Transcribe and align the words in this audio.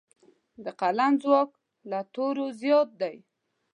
د 0.63 0.65
قلم 0.79 1.13
ځواک 1.23 1.49
له 1.89 1.99
تورو 2.13 2.45
زیات 2.61 2.89
دی. 3.01 3.15